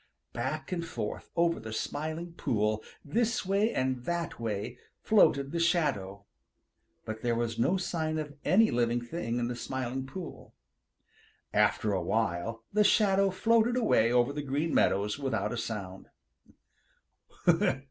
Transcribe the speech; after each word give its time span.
Back 0.33 0.71
and 0.71 0.83
forth 0.83 1.29
over 1.35 1.59
the 1.59 1.71
Smiling 1.71 2.33
Pool, 2.33 2.83
this 3.05 3.45
way 3.45 3.71
and 3.71 4.03
that 4.05 4.39
way, 4.39 4.79
floated 5.03 5.51
the 5.51 5.59
shadow, 5.59 6.25
but 7.05 7.21
there 7.21 7.35
was 7.35 7.59
no 7.59 7.77
sign 7.77 8.17
of 8.17 8.33
any 8.43 8.71
living 8.71 8.99
thing 8.99 9.37
in 9.37 9.47
the 9.47 9.55
Smiling 9.55 10.07
Pool. 10.07 10.55
After 11.53 11.93
awhile 11.93 12.63
the 12.73 12.83
shadow 12.83 13.29
floated 13.29 13.77
away 13.77 14.11
over 14.11 14.33
the 14.33 14.41
Green 14.41 14.73
Meadows 14.73 15.19
without 15.19 15.53
a 15.53 15.55
sound. 15.55 16.07